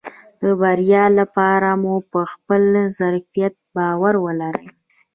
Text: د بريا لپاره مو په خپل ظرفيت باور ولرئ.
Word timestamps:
د 0.41 0.43
بريا 0.61 1.03
لپاره 1.19 1.69
مو 1.81 1.95
په 2.11 2.21
خپل 2.31 2.61
ظرفيت 2.97 3.53
باور 3.75 4.13
ولرئ. 4.25 4.67